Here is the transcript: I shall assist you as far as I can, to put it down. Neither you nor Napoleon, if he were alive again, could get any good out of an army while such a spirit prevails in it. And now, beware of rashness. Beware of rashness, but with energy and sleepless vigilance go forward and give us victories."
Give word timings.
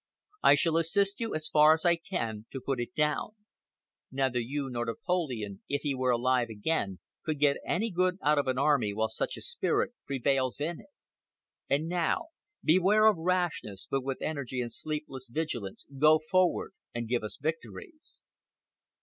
I 0.41 0.55
shall 0.55 0.77
assist 0.77 1.19
you 1.19 1.35
as 1.35 1.47
far 1.47 1.73
as 1.73 1.85
I 1.85 1.95
can, 1.95 2.47
to 2.49 2.59
put 2.59 2.79
it 2.79 2.95
down. 2.95 3.35
Neither 4.11 4.39
you 4.39 4.67
nor 4.67 4.83
Napoleon, 4.85 5.61
if 5.69 5.83
he 5.83 5.93
were 5.93 6.09
alive 6.09 6.49
again, 6.49 6.97
could 7.23 7.37
get 7.37 7.57
any 7.63 7.91
good 7.91 8.17
out 8.23 8.39
of 8.39 8.47
an 8.47 8.57
army 8.57 8.95
while 8.95 9.09
such 9.09 9.37
a 9.37 9.41
spirit 9.43 9.93
prevails 10.07 10.59
in 10.59 10.79
it. 10.79 10.89
And 11.69 11.87
now, 11.87 12.29
beware 12.63 13.05
of 13.05 13.17
rashness. 13.17 13.85
Beware 13.85 13.85
of 13.85 13.85
rashness, 13.85 13.87
but 13.91 14.03
with 14.03 14.21
energy 14.23 14.59
and 14.59 14.71
sleepless 14.71 15.27
vigilance 15.31 15.85
go 15.95 16.17
forward 16.31 16.73
and 16.95 17.07
give 17.07 17.23
us 17.23 17.37
victories." 17.37 18.21